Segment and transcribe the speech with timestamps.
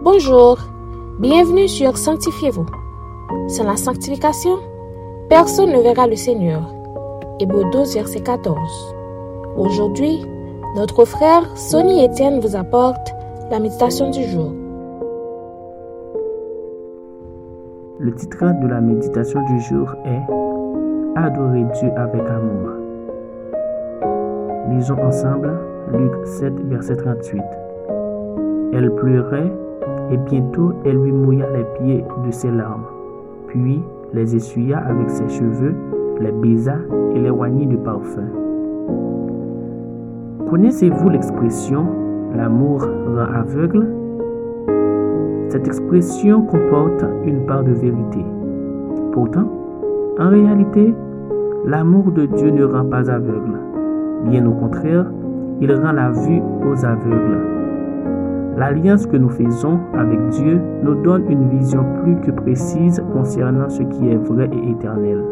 [0.00, 0.58] Bonjour,
[1.18, 2.66] bienvenue sur Sanctifiez-vous.
[3.48, 4.56] Sans la sanctification,
[5.28, 6.62] personne ne verra le Seigneur.
[7.40, 8.56] Hébreu 12, verset 14.
[9.56, 10.24] Aujourd'hui,
[10.76, 13.12] notre frère Sonny Etienne vous apporte
[13.50, 14.52] la méditation du jour.
[17.98, 22.68] Le titre de la méditation du jour est Adorer Dieu avec amour.
[24.70, 25.58] Lisons ensemble
[25.92, 27.42] Luc 7, verset 38.
[28.74, 29.50] Elle pleurait
[30.10, 32.84] et bientôt elle lui mouilla les pieds de ses larmes,
[33.46, 35.74] puis les essuya avec ses cheveux,
[36.20, 36.76] les baisa
[37.14, 38.24] et les oignit de parfum.
[40.50, 41.86] Connaissez-vous l'expression
[42.34, 43.86] l'amour rend aveugle
[45.48, 48.24] Cette expression comporte une part de vérité.
[49.12, 49.50] Pourtant,
[50.18, 50.94] en réalité,
[51.64, 53.58] l'amour de Dieu ne rend pas aveugle.
[54.24, 55.06] Bien au contraire,
[55.60, 57.57] il rend la vue aux aveugles.
[58.58, 63.84] L'alliance que nous faisons avec Dieu nous donne une vision plus que précise concernant ce
[63.84, 65.22] qui est vrai et éternel.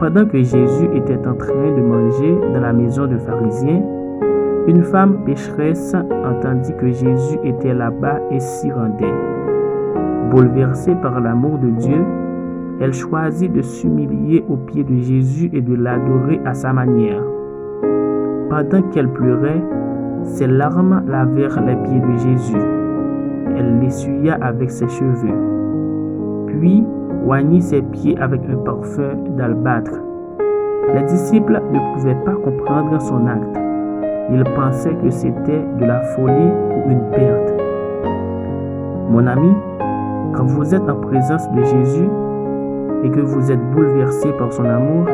[0.00, 3.84] Pendant que Jésus était en train de manger dans la maison de pharisien,
[4.66, 9.14] une femme pécheresse entendit que Jésus était là-bas et s'y rendait.
[10.32, 12.04] Bouleversée par l'amour de Dieu,
[12.80, 17.22] elle choisit de s'humilier aux pieds de Jésus et de l'adorer à sa manière.
[18.48, 19.62] Pendant qu'elle pleurait,
[20.24, 22.62] ses larmes lavèrent les pieds de Jésus.
[23.56, 26.84] Elle l'essuya avec ses cheveux, puis
[27.26, 30.00] oignit ses pieds avec un parfum d'albâtre.
[30.94, 33.58] Les disciples ne pouvaient pas comprendre son acte.
[34.32, 36.52] Ils pensaient que c'était de la folie
[36.86, 37.54] ou une perte.
[39.10, 39.52] Mon ami,
[40.34, 42.08] quand vous êtes en présence de Jésus
[43.02, 45.06] et que vous êtes bouleversé par son amour,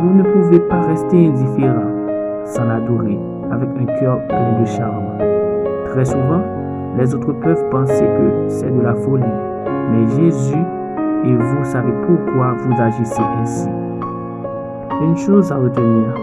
[0.00, 1.90] vous ne pouvez pas rester indifférent
[2.44, 3.18] sans l'adorer
[3.50, 5.18] avec un cœur plein de charme.
[5.86, 6.42] Très souvent,
[6.96, 9.24] les autres peuvent penser que c'est de la folie,
[9.90, 10.64] mais Jésus
[11.24, 13.68] et vous savez pourquoi vous agissez ainsi.
[15.00, 16.14] Une chose à retenir,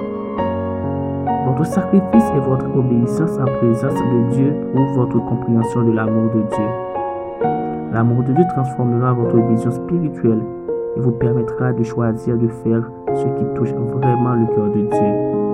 [1.45, 6.41] votre sacrifice et votre obéissance en présence de Dieu prouvent votre compréhension de l'amour de
[6.41, 6.65] Dieu.
[7.93, 10.41] L'amour de Dieu transformera votre vision spirituelle
[10.97, 15.44] et vous permettra de choisir de faire ce qui touche vraiment le cœur de Dieu.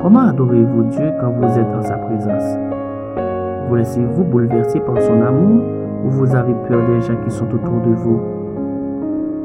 [0.00, 2.56] Comment adorez-vous Dieu quand vous êtes dans sa présence?
[3.68, 5.64] Vous laissez-vous bouleverser par son amour
[6.04, 8.20] ou vous avez peur des gens qui sont autour de vous?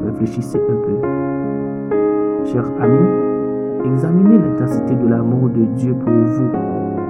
[0.05, 2.45] Réfléchissez un peu.
[2.45, 3.09] Chers amis,
[3.85, 6.51] examinez l'intensité de l'amour de Dieu pour vous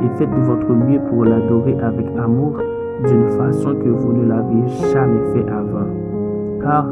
[0.06, 2.54] et faites de votre mieux pour l'adorer avec amour
[3.06, 5.88] d'une façon que vous ne l'avez jamais fait avant.
[6.62, 6.88] Car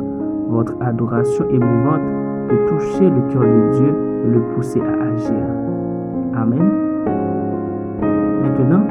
[0.50, 2.02] votre adoration émouvante
[2.50, 3.96] peut toucher le cœur de Dieu
[4.26, 5.71] et le pousser à agir.
[6.34, 6.72] Amen.
[8.42, 8.84] Maintenant,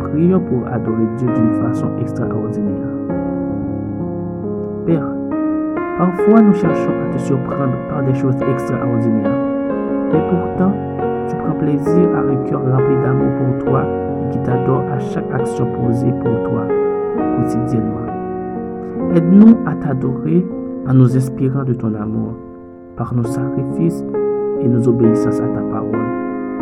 [0.00, 2.88] prions pour adorer Dieu d'une façon extraordinaire.
[4.86, 5.06] Père,
[5.98, 9.38] parfois nous cherchons à te surprendre par des choses extraordinaires.
[10.12, 10.72] Et pourtant,
[11.28, 15.32] tu prends plaisir à un cœur rempli d'amour pour toi et qui t'adore à chaque
[15.32, 16.66] action posée pour toi
[17.36, 19.14] quotidiennement.
[19.14, 20.44] Aide-nous à t'adorer
[20.88, 22.34] en nous inspirant de ton amour
[22.96, 24.04] par nos sacrifices
[24.60, 25.69] et nos obéissances à ta.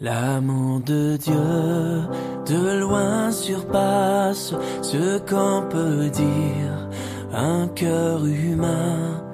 [0.00, 1.34] L'amour de Dieu
[2.46, 6.88] de loin surpasse ce qu'on peut dire.
[7.32, 9.24] Un cœur humain,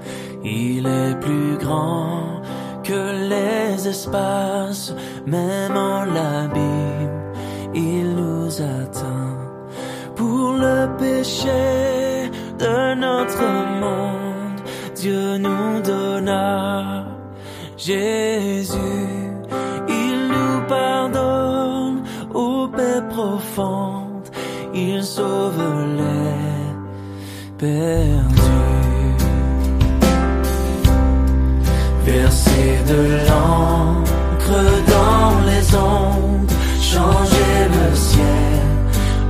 [0.43, 2.41] il est plus grand
[2.83, 4.95] que les espaces,
[5.27, 7.33] même en l'abîme,
[7.75, 9.37] il nous atteint.
[10.17, 13.43] Pour le péché de notre
[13.83, 14.63] monde,
[14.95, 17.05] Dieu nous donna
[17.77, 19.24] Jésus.
[24.75, 25.63] Il sauve
[25.97, 26.73] les
[27.59, 28.45] perdus.
[32.05, 34.61] Verser de l'encre
[34.97, 38.65] dans les ondes, changer le ciel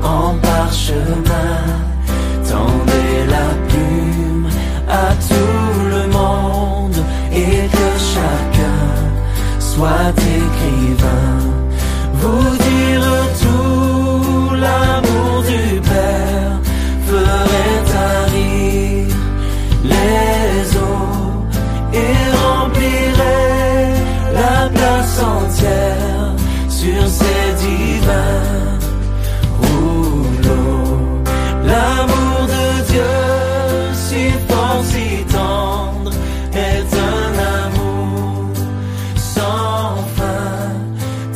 [0.03, 1.61] en parchemin,
[2.51, 4.49] tendez la plume
[4.89, 7.01] à tout le monde
[7.33, 8.81] et que chacun
[9.61, 10.54] soit écrivain.
[27.65, 28.79] divin
[29.63, 30.85] rouleau.
[31.71, 33.17] L'amour de Dieu,
[34.07, 36.13] si fort, si tendre,
[36.53, 37.31] est un
[37.63, 38.53] amour
[39.17, 40.73] sans fin.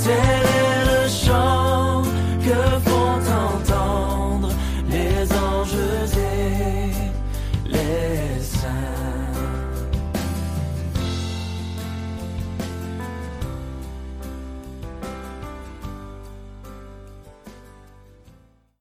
[0.05, 2.03] Tel est le chant
[2.47, 4.51] que font entendre
[4.95, 5.87] les anges
[6.17, 9.07] et les saints.